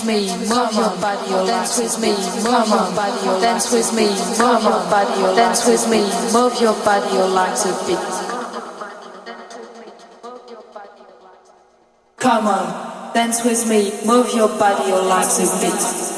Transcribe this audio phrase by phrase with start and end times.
[0.00, 2.10] with me, move your body, dance with me,
[2.42, 4.06] move your body, dance with me,
[4.38, 6.00] move your body, dance with me,
[6.32, 7.98] move your body, your legs a bit.
[12.18, 16.09] Come on, dance with me, move your body, your legs a bit.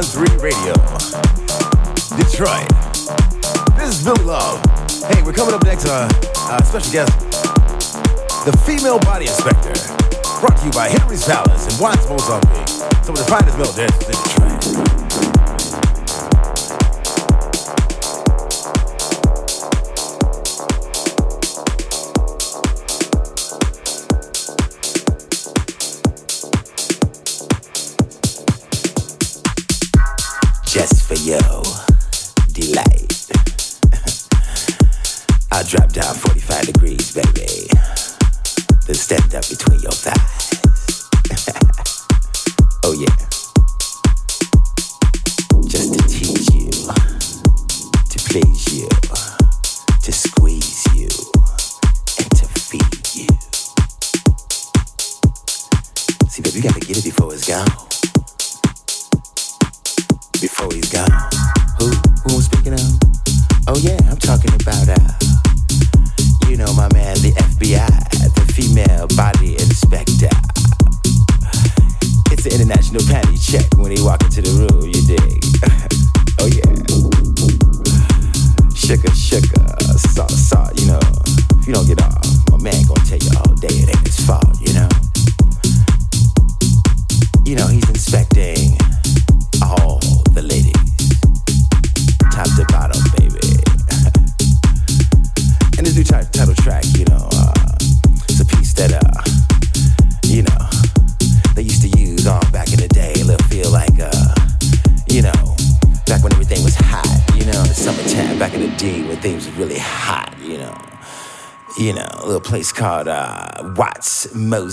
[0.00, 0.72] Islands Radio,
[2.16, 2.66] Detroit.
[3.76, 4.64] This is Billy Love.
[5.12, 7.12] Hey, we're coming up next to uh, uh, special guest,
[8.46, 9.74] the female body inspector,
[10.40, 12.68] brought to you by Henry's Palace and Watts, Mozambique.
[13.04, 14.99] Some of the finest metal dancers in Detroit.
[31.26, 31.69] yo.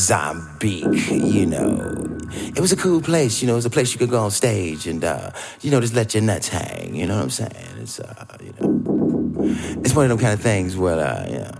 [0.08, 2.18] Mozambique, you know.
[2.32, 3.54] It was a cool place, you know.
[3.54, 6.14] It was a place you could go on stage and, uh, you know, just let
[6.14, 6.96] your nuts hang.
[6.96, 7.52] You know what I'm saying?
[7.82, 11.52] It's, uh, you know, it's one of them kind of things where, uh, you know,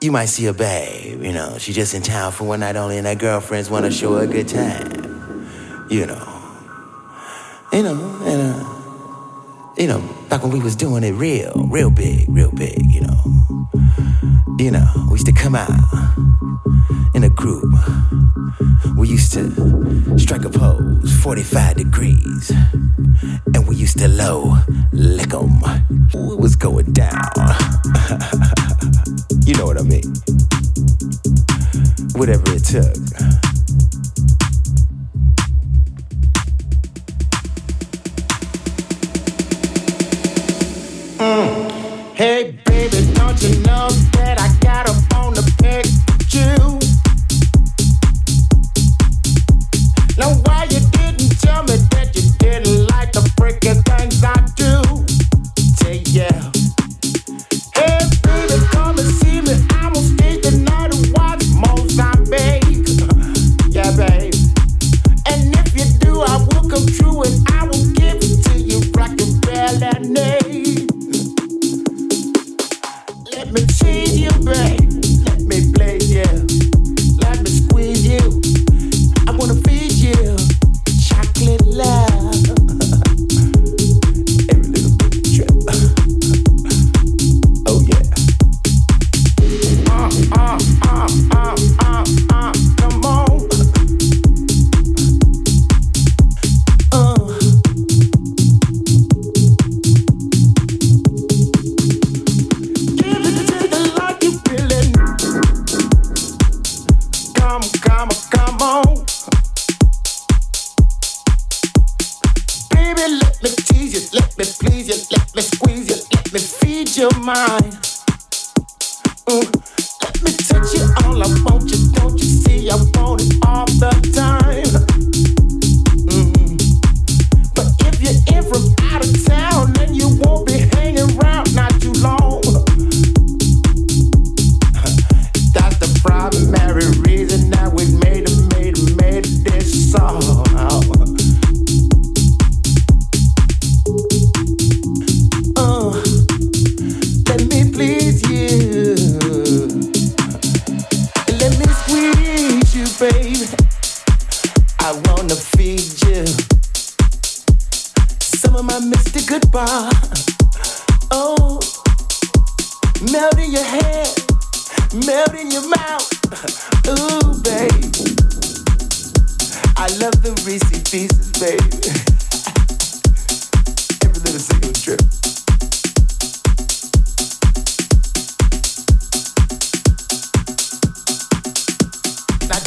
[0.00, 2.96] you might see a babe, you know, she's just in town for one night only,
[2.96, 6.24] and her girlfriends want to show her a good time, you know,
[7.74, 12.26] you know, and uh, you know, back when we was doing it real, real big,
[12.28, 13.68] real big, you know,
[14.58, 16.33] you know, we used to come out
[17.24, 17.72] a group.
[18.96, 22.50] We used to strike a pose 45 degrees.
[22.50, 24.58] And we used to low
[24.92, 25.60] lick them.
[26.12, 27.12] It was going down.
[29.46, 30.12] you know what I mean.
[32.14, 32.94] Whatever it took.
[41.18, 42.14] Mm.
[42.14, 45.03] Hey baby, don't you know that I got a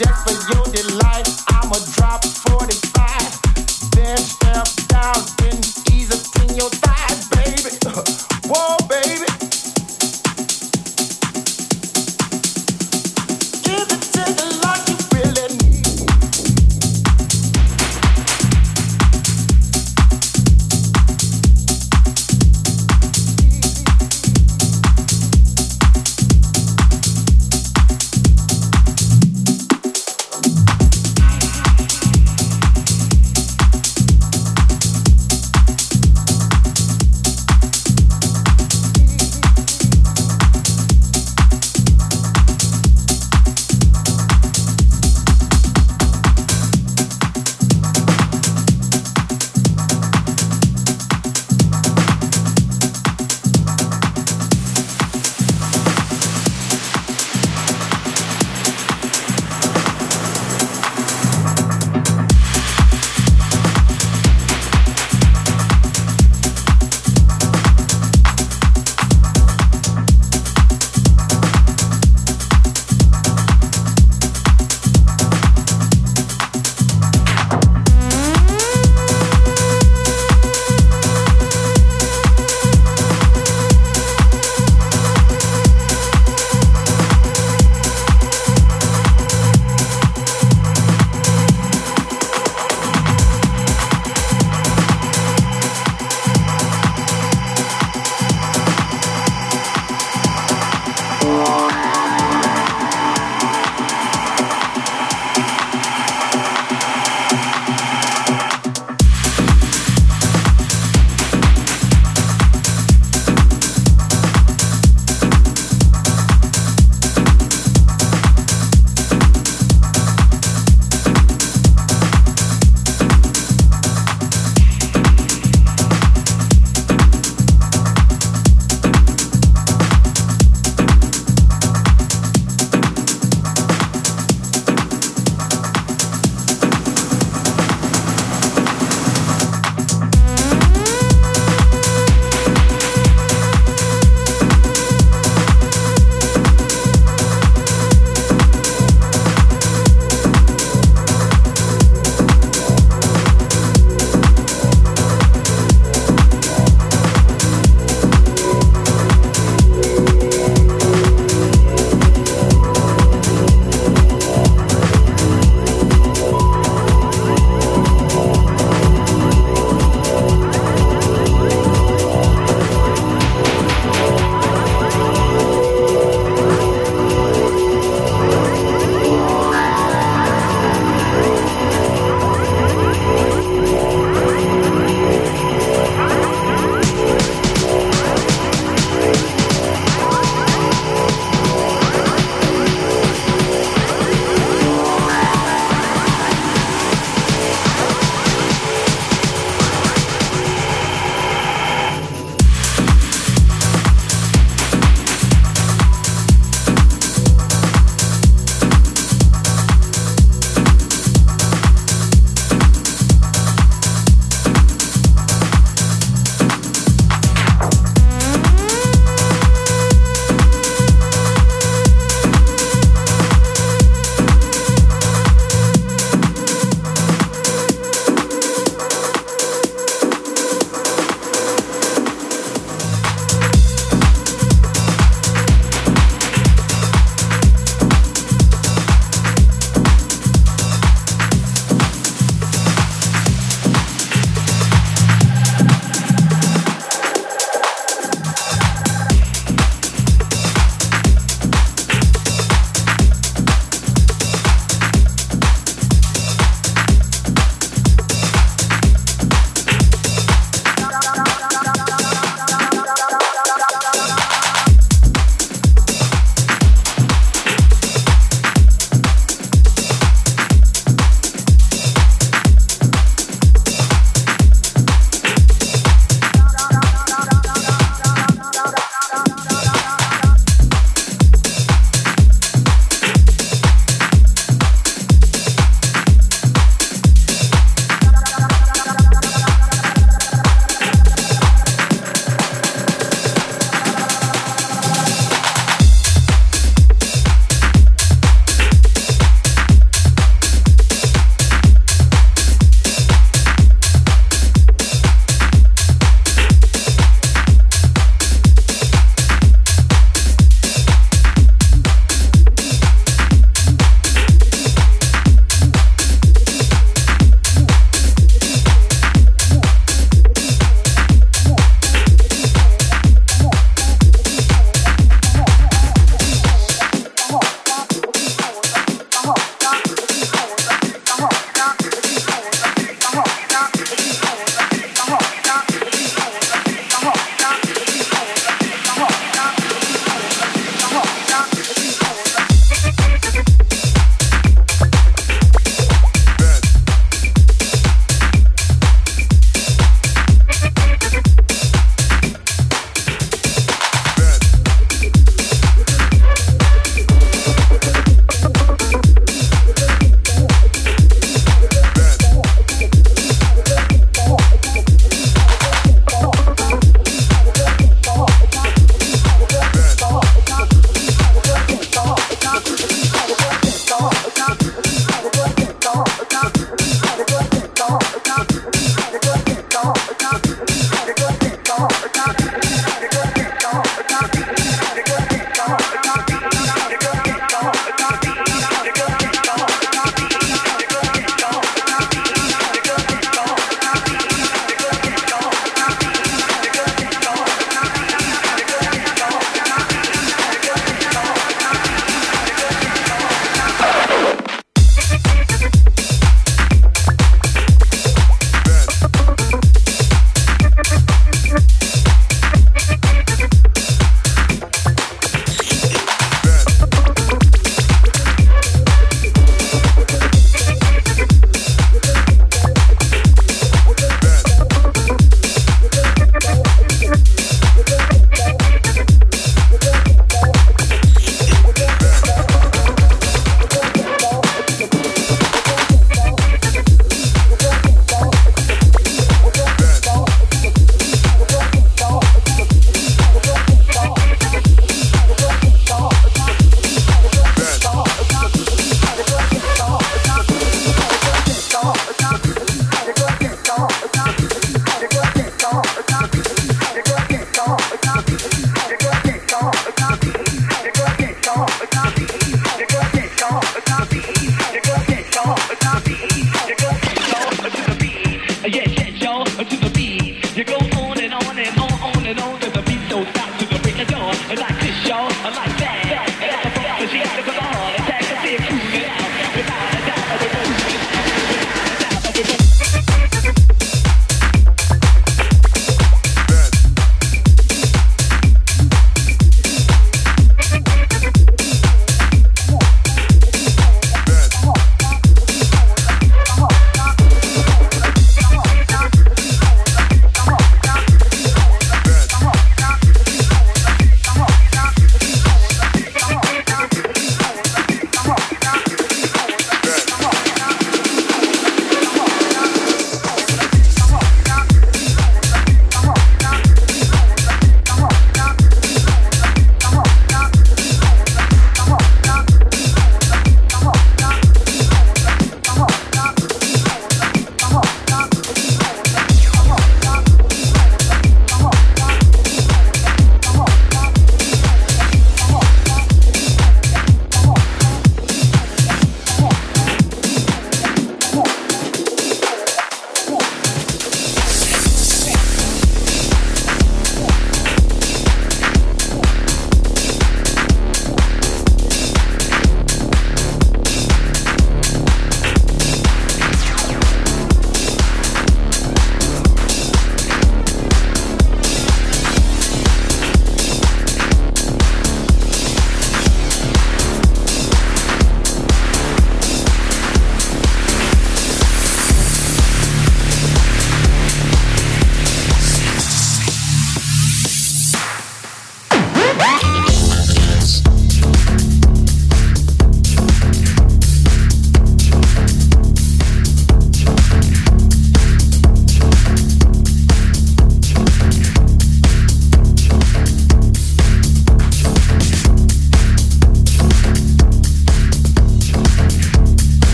[0.00, 1.28] just for your delight.
[1.48, 2.79] I'ma drop 40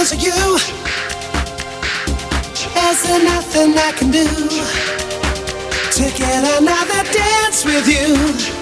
[0.00, 0.32] because you.
[2.72, 4.24] there's nothing I can do
[5.92, 8.59] to get another dance with you?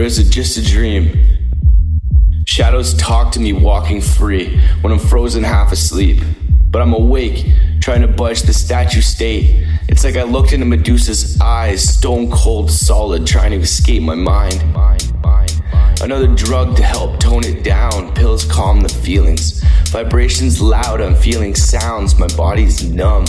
[0.00, 1.18] Is it just a dream?
[2.46, 6.22] Shadows talk to me walking free when I'm frozen half asleep.
[6.70, 7.46] But I'm awake,
[7.80, 9.66] trying to budge the statue state.
[9.88, 14.62] It's like I looked into Medusa's eyes, stone cold solid, trying to escape my mind.
[16.02, 19.62] Another drug to help tone it down, pills calm the feelings.
[19.88, 23.24] Vibrations loud, I'm feeling sounds, my body's numb.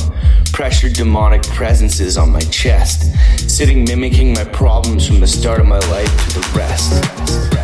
[0.57, 3.13] Pressure demonic presences on my chest,
[3.47, 7.56] sitting mimicking my problems from the start of my life to the rest.